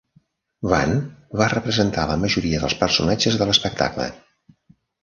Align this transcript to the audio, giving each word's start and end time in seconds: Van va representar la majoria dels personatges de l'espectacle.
Van 0.71 0.95
va 1.41 1.51
representar 1.53 2.07
la 2.13 2.17
majoria 2.25 2.65
dels 2.65 2.79
personatges 2.83 3.41
de 3.43 3.51
l'espectacle. 3.53 4.11